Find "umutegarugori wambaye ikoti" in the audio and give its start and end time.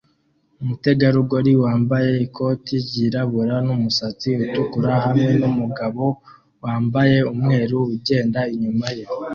0.61-2.73